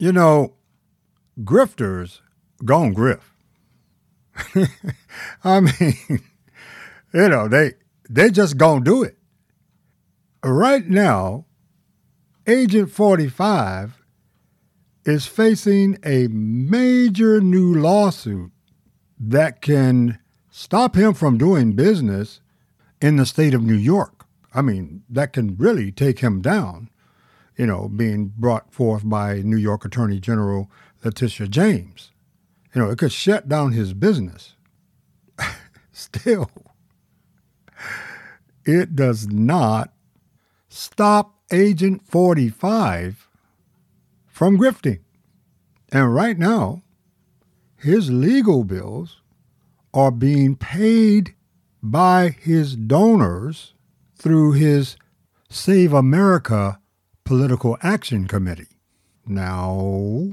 You 0.00 0.12
know, 0.12 0.54
grifters 1.40 2.22
gone 2.64 2.94
grift. 2.94 3.20
I 5.44 5.60
mean, 5.60 5.94
you 7.12 7.28
know, 7.28 7.48
they 7.48 7.74
they 8.08 8.30
just 8.30 8.56
gonna 8.56 8.82
do 8.82 9.02
it. 9.02 9.18
Right 10.42 10.86
now, 10.88 11.44
Agent 12.46 12.90
45 12.90 14.02
is 15.04 15.26
facing 15.26 15.98
a 16.02 16.28
major 16.28 17.42
new 17.42 17.74
lawsuit 17.74 18.52
that 19.18 19.60
can 19.60 20.18
stop 20.50 20.94
him 20.94 21.12
from 21.12 21.36
doing 21.36 21.72
business 21.72 22.40
in 23.02 23.16
the 23.16 23.26
state 23.26 23.52
of 23.52 23.62
New 23.62 23.74
York. 23.74 24.24
I 24.54 24.62
mean, 24.62 25.02
that 25.10 25.34
can 25.34 25.58
really 25.58 25.92
take 25.92 26.20
him 26.20 26.40
down, 26.40 26.88
you 27.60 27.66
know, 27.66 27.90
being 27.94 28.32
brought 28.38 28.72
forth 28.72 29.06
by 29.06 29.42
New 29.42 29.58
York 29.58 29.84
Attorney 29.84 30.18
General 30.18 30.70
Letitia 31.04 31.46
James. 31.46 32.10
You 32.74 32.80
know, 32.80 32.88
it 32.88 32.96
could 32.96 33.12
shut 33.12 33.50
down 33.50 33.72
his 33.72 33.92
business. 33.92 34.54
Still, 35.92 36.50
it 38.64 38.96
does 38.96 39.26
not 39.28 39.92
stop 40.70 41.34
Agent 41.52 42.02
45 42.06 43.28
from 44.26 44.56
grifting. 44.56 45.00
And 45.92 46.14
right 46.14 46.38
now, 46.38 46.80
his 47.76 48.10
legal 48.10 48.64
bills 48.64 49.20
are 49.92 50.10
being 50.10 50.56
paid 50.56 51.34
by 51.82 52.30
his 52.30 52.74
donors 52.74 53.74
through 54.16 54.52
his 54.52 54.96
Save 55.50 55.92
America 55.92 56.79
Political 57.30 57.78
Action 57.80 58.26
Committee. 58.26 58.66
Now, 59.24 60.30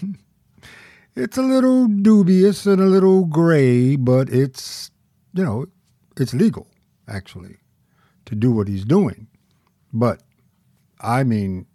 it's 1.16 1.36
a 1.36 1.42
little 1.42 1.88
dubious 1.88 2.66
and 2.66 2.80
a 2.80 2.86
little 2.86 3.24
gray, 3.24 3.96
but 3.96 4.28
it's, 4.28 4.92
you 5.32 5.42
know, 5.42 5.66
it's 6.16 6.32
legal, 6.32 6.68
actually, 7.08 7.56
to 8.26 8.36
do 8.36 8.52
what 8.52 8.68
he's 8.68 8.84
doing. 8.84 9.26
But, 9.92 10.22
I 11.00 11.24
mean, 11.24 11.66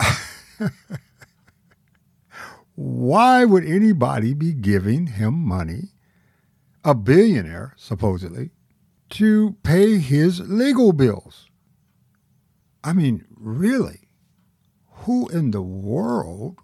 why 2.74 3.44
would 3.44 3.66
anybody 3.66 4.32
be 4.32 4.54
giving 4.54 5.08
him 5.08 5.34
money, 5.34 5.90
a 6.82 6.94
billionaire, 6.94 7.74
supposedly, 7.76 8.48
to 9.10 9.56
pay 9.62 9.98
his 9.98 10.40
legal 10.48 10.94
bills? 10.94 11.47
I 12.88 12.94
mean, 12.94 13.26
really? 13.36 14.08
Who 15.04 15.28
in 15.28 15.50
the 15.50 15.60
world 15.60 16.56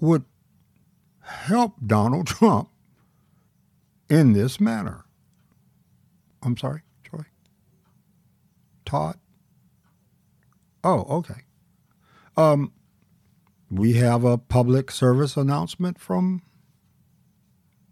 would 0.00 0.24
help 1.20 1.76
Donald 1.86 2.26
Trump 2.38 2.70
in 4.10 4.32
this 4.32 4.58
manner? 4.58 5.04
I'm 6.42 6.56
sorry, 6.56 6.80
Troy? 7.04 7.22
Todd? 8.84 9.16
Oh, 10.82 11.06
okay. 11.18 11.42
Um, 12.36 12.72
we 13.70 13.92
have 13.92 14.24
a 14.24 14.36
public 14.36 14.90
service 14.90 15.36
announcement 15.36 16.00
from 16.00 16.42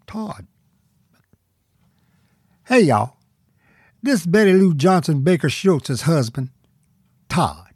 Todd. 0.08 0.48
Hey, 2.66 2.80
y'all. 2.80 3.18
This 4.02 4.22
is 4.22 4.26
Betty 4.26 4.52
Lou 4.52 4.74
Johnson 4.74 5.20
Baker 5.20 5.48
Schultz's 5.48 6.02
husband, 6.02 6.50
Todd. 7.30 7.68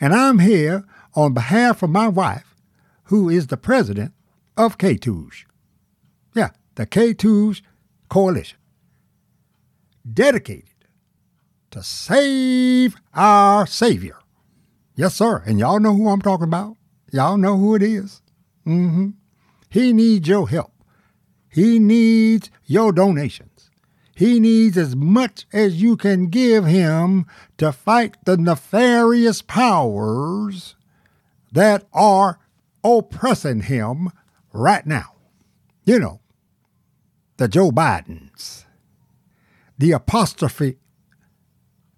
And 0.00 0.12
I'm 0.12 0.40
here 0.40 0.84
on 1.14 1.32
behalf 1.32 1.82
of 1.82 1.90
my 1.90 2.08
wife, 2.08 2.54
who 3.04 3.28
is 3.28 3.46
the 3.46 3.56
president 3.56 4.12
of 4.56 4.76
KTOOJ. 4.78 5.44
Yeah, 6.34 6.50
the 6.74 6.86
KTOOJ 6.86 7.62
Coalition. 8.08 8.58
Dedicated 10.12 10.68
to 11.70 11.82
save 11.82 12.96
our 13.14 13.66
Savior. 13.66 14.18
Yes, 14.94 15.14
sir. 15.14 15.42
And 15.46 15.58
y'all 15.58 15.80
know 15.80 15.94
who 15.94 16.08
I'm 16.08 16.20
talking 16.20 16.44
about. 16.44 16.76
Y'all 17.12 17.38
know 17.38 17.56
who 17.56 17.74
it 17.74 17.82
is. 17.82 18.20
Mm-hmm. 18.66 19.10
He 19.70 19.92
needs 19.92 20.28
your 20.28 20.48
help. 20.48 20.72
He 21.48 21.78
needs 21.78 22.50
your 22.64 22.92
donations. 22.92 23.51
He 24.22 24.38
needs 24.38 24.78
as 24.78 24.94
much 24.94 25.46
as 25.52 25.82
you 25.82 25.96
can 25.96 26.28
give 26.28 26.64
him 26.64 27.26
to 27.56 27.72
fight 27.72 28.16
the 28.24 28.36
nefarious 28.36 29.42
powers 29.42 30.76
that 31.50 31.88
are 31.92 32.38
oppressing 32.84 33.62
him 33.62 34.12
right 34.52 34.86
now. 34.86 35.16
You 35.84 35.98
know, 35.98 36.20
the 37.36 37.48
Joe 37.48 37.72
Bidens, 37.72 38.64
the 39.76 39.90
apostrophe, 39.90 40.76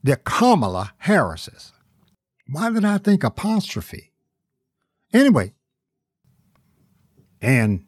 the 0.02 0.16
Kamala 0.16 0.94
Harrises. 1.00 1.72
Why 2.48 2.70
did 2.70 2.86
I 2.86 2.96
think 2.96 3.22
apostrophe? 3.22 4.12
Anyway, 5.12 5.52
and 7.42 7.84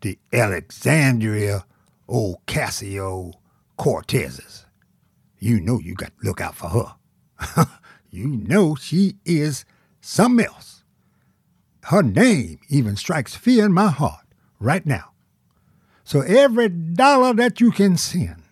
the 0.00 0.18
Alexandria 0.32 1.64
Ocasio 2.10 3.34
Cortezes. 3.78 4.64
You 5.38 5.60
know 5.60 5.78
you 5.78 5.94
got 5.94 6.12
to 6.20 6.26
look 6.26 6.40
out 6.40 6.54
for 6.54 6.68
her. 6.68 7.66
you 8.10 8.26
know 8.26 8.74
she 8.74 9.16
is 9.24 9.64
something 10.00 10.44
else. 10.44 10.84
Her 11.84 12.02
name 12.02 12.58
even 12.68 12.96
strikes 12.96 13.34
fear 13.34 13.64
in 13.64 13.72
my 13.72 13.88
heart 13.88 14.26
right 14.58 14.84
now. 14.84 15.12
So 16.04 16.20
every 16.22 16.68
dollar 16.68 17.32
that 17.34 17.60
you 17.60 17.70
can 17.70 17.96
send, 17.96 18.42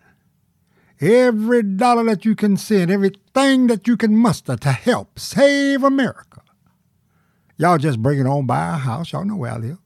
every 0.99 1.61
dollar 1.61 2.03
that 2.05 2.25
you 2.25 2.35
can 2.35 2.57
send, 2.57 2.89
everything 2.89 3.67
that 3.67 3.87
you 3.87 3.97
can 3.97 4.15
muster 4.15 4.55
to 4.55 4.71
help 4.71 5.19
save 5.19 5.83
America, 5.83 6.41
y'all 7.57 7.77
just 7.77 8.01
bring 8.01 8.19
it 8.19 8.25
on 8.25 8.45
by 8.45 8.59
our 8.59 8.77
house. 8.77 9.11
Y'all 9.11 9.25
know 9.25 9.35
where 9.35 9.51
I 9.51 9.57
live. 9.57 9.77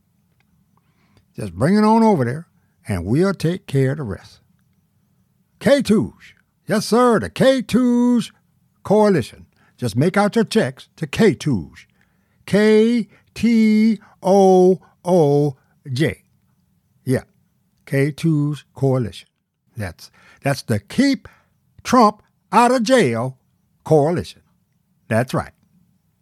Just 1.35 1.53
bring 1.53 1.75
it 1.75 1.83
on 1.83 2.03
over 2.03 2.23
there, 2.23 2.47
and 2.87 3.05
we'll 3.05 3.33
take 3.33 3.67
care 3.67 3.91
of 3.91 3.97
the 3.97 4.03
rest. 4.03 4.39
KTOOJ. 5.59 6.13
Yes, 6.67 6.85
sir, 6.85 7.19
the 7.19 7.29
KTOOJ 7.29 8.31
Coalition. 8.83 9.45
Just 9.77 9.95
make 9.95 10.17
out 10.17 10.35
your 10.35 10.45
checks 10.45 10.89
to 10.97 11.07
KTOOJ. 11.07 11.85
K 12.45 13.07
T 13.33 13.99
O 14.21 14.79
O 15.03 15.57
J. 15.91 16.23
Yeah, 17.05 17.23
KTOOJ 17.85 18.63
Coalition. 18.73 19.29
That's 19.75 20.11
that's 20.41 20.61
the 20.61 20.79
Keep 20.79 21.27
Trump 21.83 22.21
Out 22.51 22.71
of 22.71 22.83
Jail 22.83 23.37
Coalition. 23.83 24.41
That's 25.07 25.33
right. 25.33 25.53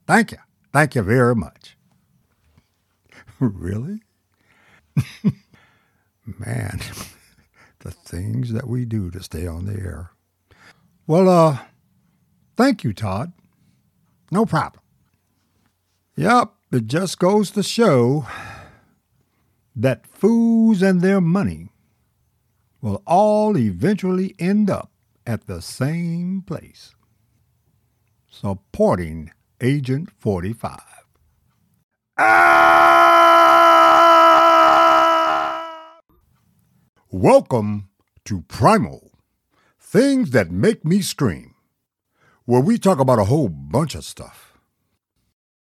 Thank 0.08 0.32
you. 0.32 0.38
Thank 0.74 0.96
you 0.96 1.02
very 1.02 1.36
much. 1.36 1.78
really? 3.40 4.02
Man, 6.26 6.80
the 7.80 7.92
things 7.92 8.54
that 8.54 8.68
we 8.68 8.86
do 8.86 9.10
to 9.12 9.24
stay 9.24 9.48
on 9.48 9.66
the 9.66 9.74
air. 9.74 10.12
Well, 11.08 11.28
uh, 11.28 11.60
thank 12.56 12.84
you, 12.84 12.94
Todd. 12.94 13.34
No 14.32 14.46
problem. 14.46 14.82
Yep, 16.16 16.54
it 16.72 16.88
just 16.88 17.20
goes 17.20 17.52
to 17.52 17.64
show 17.64 18.28
that 19.76 20.06
fools 20.06 20.82
and 20.82 21.02
their 21.02 21.22
money 21.22 21.70
will 22.82 23.02
all 23.06 23.58
eventually 23.58 24.36
end 24.40 24.70
up 24.70 24.92
at 25.26 25.48
the 25.48 25.62
same 25.62 26.44
place 26.46 26.94
supporting 28.32 29.32
Agent 29.60 30.10
45. 30.18 30.80
Ah! 32.18 33.11
Welcome 37.14 37.90
to 38.24 38.44
Primal 38.44 39.12
Things 39.78 40.32
That 40.32 40.50
Make 40.50 40.86
Me 40.86 41.02
Scream, 41.02 41.56
where 42.46 42.62
we 42.62 42.78
talk 42.78 43.02
about 43.02 43.20
a 43.20 43.26
whole 43.26 43.50
bunch 43.50 43.96
of 43.96 44.06
stuff. 44.06 44.58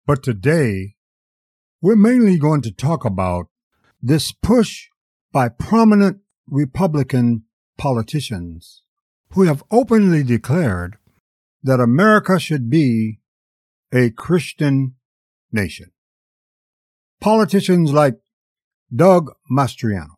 But 0.05 0.23
today, 0.23 0.95
we're 1.81 1.95
mainly 1.95 2.37
going 2.37 2.61
to 2.63 2.71
talk 2.73 3.05
about 3.05 3.47
this 4.01 4.33
push 4.33 4.89
by 5.31 5.47
prominent 5.47 6.17
Republican 6.49 7.45
politicians 7.77 8.81
who 9.29 9.43
have 9.43 9.63
openly 9.71 10.23
declared 10.23 10.97
that 11.63 11.79
America 11.79 12.41
should 12.41 12.69
be 12.69 13.21
a 13.93 14.09
Christian 14.09 14.95
nation. 15.53 15.91
Politicians 17.21 17.93
like 17.93 18.19
Doug 18.93 19.31
Mastriano, 19.49 20.16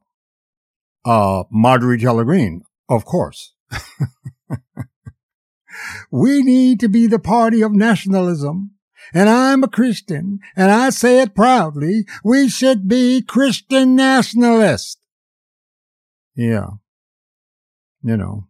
uh, 1.09 1.43
Marjorie 1.49 1.97
Taylor 1.97 2.23
Greene, 2.23 2.61
of 2.87 3.05
course. 3.05 3.53
we 6.11 6.41
need 6.43 6.79
to 6.79 6.89
be 6.89 7.07
the 7.07 7.19
party 7.19 7.61
of 7.61 7.71
nationalism 7.71 8.71
and 9.13 9.27
I'm 9.27 9.63
a 9.63 9.67
Christian, 9.67 10.39
and 10.55 10.71
I 10.71 10.91
say 10.91 11.21
it 11.21 11.33
proudly, 11.33 12.05
we 12.23 12.47
should 12.47 12.87
be 12.87 13.21
Christian 13.21 13.95
nationalists. 13.95 14.97
Yeah. 16.35 16.67
You 18.03 18.17
know. 18.17 18.47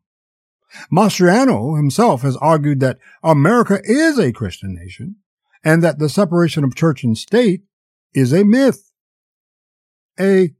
Mastriano 0.92 1.78
himself 1.78 2.22
has 2.22 2.38
argued 2.38 2.80
that 2.82 3.00
America 3.24 3.80
is 3.84 4.20
a 4.20 4.32
Christian 4.32 4.76
nation 4.76 5.16
and 5.64 5.82
that 5.82 5.98
the 5.98 6.10
separation 6.10 6.64
of 6.64 6.76
church 6.76 7.04
and 7.04 7.18
state 7.18 7.64
is 8.14 8.34
a 8.34 8.44
myth. 8.44 8.92
A 10.20 10.54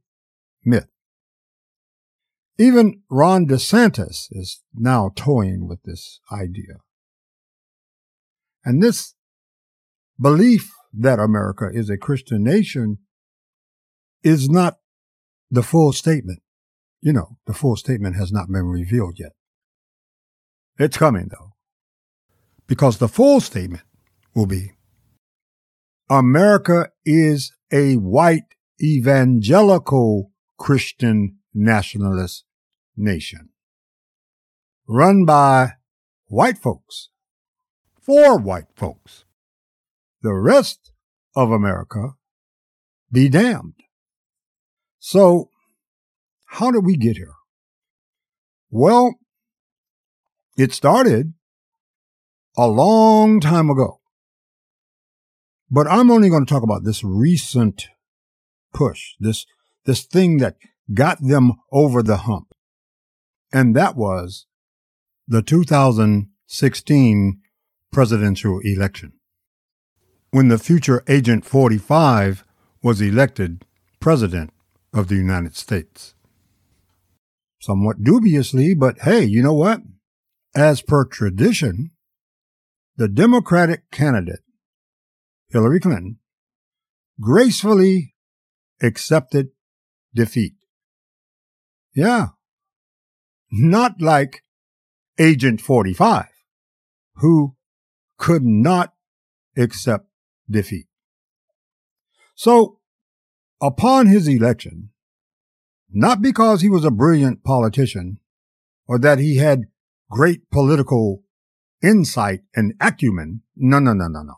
myth. 0.64 0.89
Even 2.60 3.00
Ron 3.08 3.46
DeSantis 3.46 4.28
is 4.32 4.62
now 4.74 5.12
toying 5.16 5.66
with 5.66 5.82
this 5.84 6.20
idea. 6.30 6.74
And 8.66 8.82
this 8.82 9.14
belief 10.20 10.70
that 10.92 11.18
America 11.18 11.70
is 11.72 11.88
a 11.88 11.96
Christian 11.96 12.44
nation 12.44 12.98
is 14.22 14.50
not 14.50 14.76
the 15.50 15.62
full 15.62 15.94
statement. 15.94 16.42
You 17.00 17.14
know, 17.14 17.38
the 17.46 17.54
full 17.54 17.76
statement 17.76 18.16
has 18.16 18.30
not 18.30 18.48
been 18.48 18.66
revealed 18.66 19.18
yet. 19.18 19.32
It's 20.78 20.98
coming 20.98 21.30
though. 21.30 21.54
Because 22.66 22.98
the 22.98 23.08
full 23.08 23.40
statement 23.40 23.84
will 24.34 24.44
be 24.44 24.72
America 26.10 26.90
is 27.06 27.52
a 27.72 27.94
white 27.94 28.54
evangelical 28.82 30.30
Christian 30.58 31.38
nationalist 31.54 32.44
nation 32.96 33.50
run 34.90 35.24
by 35.24 35.74
white 36.26 36.58
folks 36.58 37.10
for 38.00 38.36
white 38.36 38.66
folks. 38.74 39.24
The 40.22 40.34
rest 40.34 40.92
of 41.36 41.52
America 41.52 42.14
be 43.12 43.28
damned. 43.28 43.74
So, 44.98 45.48
how 46.46 46.72
did 46.72 46.84
we 46.84 46.96
get 46.96 47.16
here? 47.16 47.34
Well, 48.68 49.14
it 50.56 50.72
started 50.72 51.34
a 52.56 52.66
long 52.66 53.40
time 53.40 53.70
ago. 53.70 54.00
But 55.70 55.86
I'm 55.86 56.10
only 56.10 56.28
going 56.28 56.44
to 56.44 56.52
talk 56.52 56.64
about 56.64 56.84
this 56.84 57.04
recent 57.04 57.86
push, 58.74 59.14
this, 59.20 59.46
this 59.84 60.02
thing 60.02 60.38
that 60.38 60.56
got 60.92 61.18
them 61.22 61.52
over 61.72 62.02
the 62.02 62.18
hump. 62.18 62.48
And 63.52 63.74
that 63.74 63.96
was 63.96 64.46
the 65.26 65.42
2016 65.42 67.40
presidential 67.92 68.60
election. 68.62 69.12
When 70.30 70.48
the 70.48 70.58
future 70.58 71.02
Agent 71.08 71.44
45 71.44 72.44
was 72.82 73.00
elected 73.00 73.64
president 74.00 74.50
of 74.92 75.08
the 75.08 75.16
United 75.16 75.56
States. 75.56 76.14
Somewhat 77.60 78.02
dubiously, 78.02 78.74
but 78.74 79.00
hey, 79.02 79.24
you 79.24 79.42
know 79.42 79.54
what? 79.54 79.82
As 80.54 80.82
per 80.82 81.04
tradition, 81.04 81.90
the 82.96 83.08
Democratic 83.08 83.90
candidate, 83.90 84.40
Hillary 85.50 85.80
Clinton, 85.80 86.18
gracefully 87.20 88.14
accepted 88.82 89.48
defeat. 90.14 90.54
Yeah. 91.94 92.28
Not 93.50 94.00
like 94.00 94.42
Agent 95.18 95.60
45, 95.60 96.26
who 97.16 97.56
could 98.16 98.44
not 98.44 98.94
accept 99.56 100.06
defeat. 100.48 100.86
So, 102.34 102.78
upon 103.60 104.06
his 104.06 104.28
election, 104.28 104.90
not 105.92 106.22
because 106.22 106.60
he 106.60 106.68
was 106.68 106.84
a 106.84 106.90
brilliant 106.90 107.42
politician 107.42 108.20
or 108.86 108.98
that 108.98 109.18
he 109.18 109.36
had 109.36 109.66
great 110.10 110.50
political 110.50 111.24
insight 111.82 112.40
and 112.54 112.74
acumen. 112.80 113.42
No, 113.56 113.78
no, 113.78 113.92
no, 113.92 114.08
no, 114.08 114.22
no. 114.22 114.34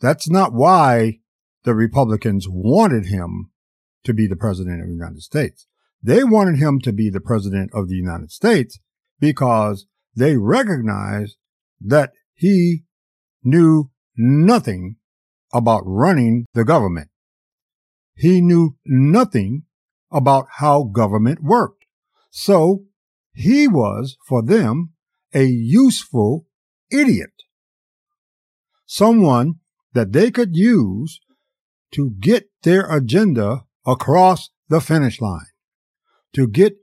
That's 0.00 0.28
not 0.28 0.52
why 0.52 1.20
the 1.64 1.74
Republicans 1.74 2.46
wanted 2.48 3.06
him 3.06 3.50
to 4.04 4.12
be 4.12 4.26
the 4.26 4.36
president 4.36 4.80
of 4.80 4.86
the 4.86 4.92
United 4.92 5.22
States. 5.22 5.66
They 6.04 6.22
wanted 6.22 6.58
him 6.58 6.80
to 6.80 6.92
be 6.92 7.08
the 7.08 7.20
president 7.20 7.70
of 7.72 7.88
the 7.88 7.94
United 7.94 8.30
States 8.30 8.78
because 9.18 9.86
they 10.14 10.36
recognized 10.36 11.38
that 11.80 12.12
he 12.34 12.84
knew 13.42 13.90
nothing 14.14 14.96
about 15.54 15.82
running 15.86 16.44
the 16.52 16.64
government. 16.64 17.08
He 18.14 18.42
knew 18.42 18.76
nothing 18.84 19.62
about 20.12 20.46
how 20.58 20.82
government 20.84 21.42
worked. 21.42 21.86
So 22.30 22.84
he 23.32 23.66
was, 23.66 24.18
for 24.28 24.42
them, 24.42 24.92
a 25.32 25.44
useful 25.46 26.46
idiot. 26.90 27.32
Someone 28.84 29.54
that 29.94 30.12
they 30.12 30.30
could 30.30 30.54
use 30.54 31.18
to 31.92 32.10
get 32.20 32.50
their 32.62 32.94
agenda 32.94 33.64
across 33.86 34.50
the 34.68 34.80
finish 34.80 35.20
line, 35.20 35.46
to 36.34 36.46
get 36.46 36.76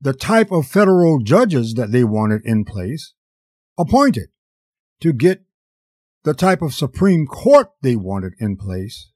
the 0.00 0.12
type 0.12 0.52
of 0.52 0.66
federal 0.66 1.18
judges 1.20 1.74
that 1.74 1.90
they 1.90 2.04
wanted 2.04 2.42
in 2.44 2.64
place 2.64 3.14
appointed, 3.78 4.28
to 5.00 5.12
get 5.12 5.44
the 6.24 6.34
type 6.34 6.60
of 6.60 6.74
Supreme 6.74 7.26
Court 7.26 7.68
they 7.82 7.96
wanted 7.96 8.34
in 8.38 8.56
place 8.56 9.10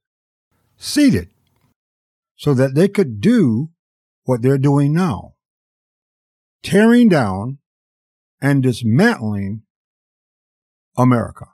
seated, 0.77 1.29
so 2.37 2.55
that 2.55 2.75
they 2.75 2.89
could 2.89 3.21
do 3.21 3.71
what 4.25 4.43
they're 4.43 4.59
doing 4.59 4.93
now 4.93 5.35
tearing 6.63 7.09
down 7.09 7.59
and 8.41 8.63
dismantling 8.63 9.63
America. 10.97 11.47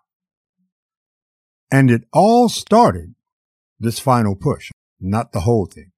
And 1.71 1.91
it 1.91 2.03
all 2.13 2.49
started, 2.49 3.15
this 3.79 3.99
final 3.99 4.37
push, 4.37 4.71
not 5.01 5.33
the 5.33 5.41
whole 5.41 5.67
thing, 5.67 5.93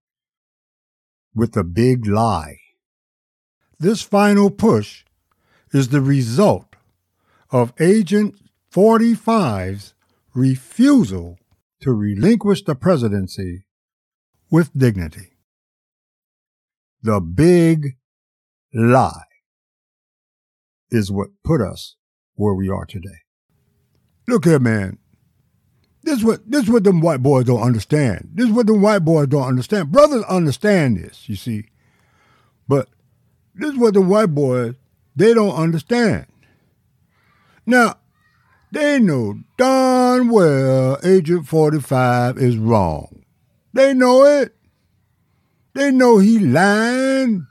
with 1.39 1.57
a 1.57 1.65
big 1.65 2.07
lie. 2.07 2.59
This 3.79 4.03
final 4.03 4.51
push 4.51 5.05
is 5.73 5.89
the 5.89 6.01
result 6.01 6.75
of 7.51 7.73
Agent 7.79 8.35
45's 8.73 9.95
refusal 10.35 11.39
to 11.81 11.93
relinquish 11.93 12.65
the 12.65 12.75
presidency 12.75 13.65
with 14.51 14.77
dignity. 14.77 15.31
The 17.03 17.21
big 17.21 17.97
lie 18.75 19.23
is 20.91 21.13
what 21.13 21.29
put 21.45 21.61
us 21.61 21.95
where 22.35 22.55
we 22.55 22.69
are 22.69 22.85
today. 22.85 23.21
Look 24.27 24.45
here, 24.45 24.59
man. 24.59 24.99
This 26.03 26.23
what 26.23 26.49
this 26.51 26.69
what 26.69 26.85
them 26.85 27.01
white 27.01 27.23
boys 27.23 27.45
don't 27.45 27.61
understand. 27.61 28.31
This 28.35 28.47
is 28.47 28.53
what 28.53 28.67
them 28.67 28.81
white 28.81 29.05
boys 29.05 29.27
don't 29.29 29.47
understand. 29.47 29.93
Brothers 29.93 30.25
understand 30.25 30.99
this, 30.99 31.29
you 31.29 31.37
see. 31.37 31.67
But 32.67 32.89
this 33.55 33.73
is 33.73 33.79
what 33.79 33.95
the 33.95 34.01
white 34.01 34.35
boys 34.35 34.75
they 35.17 35.35
don't 35.35 35.55
understand. 35.55 36.27
Now, 37.67 37.97
they 38.71 39.01
know 39.01 39.41
darn 39.57 40.29
well 40.29 40.99
Agent 41.03 41.47
45 41.47 42.39
is 42.39 42.57
wrong. 42.57 43.25
They 43.73 43.95
know 43.95 44.25
it. 44.25 44.55
They 45.75 45.91
know 45.91 46.19
he 46.19 46.39
lying. 46.39 47.47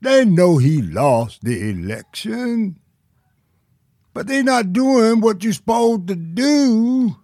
They 0.00 0.24
know 0.24 0.58
he 0.58 0.82
lost 0.82 1.44
the 1.44 1.70
election, 1.70 2.80
but 4.14 4.26
they're 4.26 4.42
not 4.42 4.72
doing 4.72 5.20
what 5.20 5.42
you're 5.42 5.52
supposed 5.52 6.08
to 6.08 6.14
do 6.14 7.16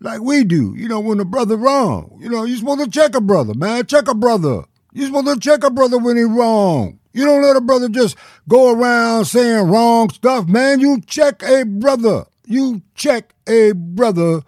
like 0.00 0.20
we 0.20 0.44
do. 0.44 0.74
You 0.76 0.88
know, 0.88 1.00
when 1.00 1.20
a 1.20 1.24
brother 1.24 1.56
wrong, 1.56 2.18
you 2.20 2.28
know, 2.28 2.44
you're 2.44 2.58
supposed 2.58 2.84
to 2.84 2.90
check 2.90 3.14
a 3.14 3.20
brother, 3.20 3.54
man. 3.54 3.86
Check 3.86 4.08
a 4.08 4.14
brother. 4.14 4.64
You're 4.92 5.06
supposed 5.06 5.26
to 5.26 5.40
check 5.40 5.64
a 5.64 5.70
brother 5.70 5.98
when 5.98 6.16
he's 6.16 6.26
wrong. 6.26 7.00
You 7.12 7.24
don't 7.24 7.42
let 7.42 7.56
a 7.56 7.60
brother 7.60 7.88
just 7.88 8.16
go 8.48 8.72
around 8.72 9.24
saying 9.24 9.68
wrong 9.68 10.10
stuff, 10.10 10.46
man. 10.46 10.80
You 10.80 11.00
check 11.06 11.42
a 11.42 11.64
brother. 11.64 12.24
You 12.46 12.82
check 12.94 13.34
a 13.46 13.72
brother 13.72 14.42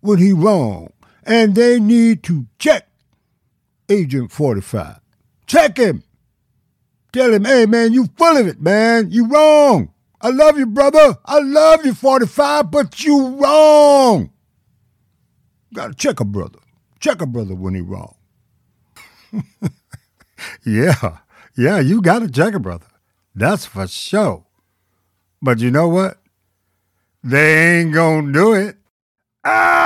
when 0.00 0.18
he 0.18 0.32
wrong. 0.32 0.92
And 1.24 1.54
they 1.54 1.80
need 1.80 2.22
to 2.24 2.46
check 2.58 2.88
Agent 3.88 4.30
45. 4.30 5.00
Check 5.46 5.78
him. 5.78 6.02
Tell 7.12 7.32
him, 7.32 7.44
hey 7.44 7.66
man, 7.66 7.92
you 7.92 8.08
full 8.16 8.36
of 8.36 8.46
it, 8.46 8.60
man. 8.60 9.10
You 9.10 9.28
wrong. 9.28 9.91
I 10.22 10.30
love 10.30 10.56
you, 10.56 10.66
brother. 10.66 11.18
I 11.24 11.40
love 11.40 11.84
you, 11.84 11.94
45, 11.94 12.70
but 12.70 13.02
you 13.04 13.36
wrong. 13.36 14.30
Gotta 15.74 15.94
check 15.94 16.20
a 16.20 16.24
brother. 16.24 16.60
Check 17.00 17.20
a 17.20 17.26
brother 17.26 17.56
when 17.56 17.74
he 17.74 17.80
wrong. 17.80 18.14
yeah, 20.64 21.18
yeah, 21.56 21.80
you 21.80 22.00
gotta 22.00 22.30
check 22.30 22.54
a 22.54 22.60
brother. 22.60 22.86
That's 23.34 23.66
for 23.66 23.88
sure. 23.88 24.44
But 25.40 25.58
you 25.58 25.72
know 25.72 25.88
what? 25.88 26.18
They 27.24 27.80
ain't 27.80 27.92
gonna 27.92 28.32
do 28.32 28.52
it. 28.52 28.76
Ah! 29.44 29.81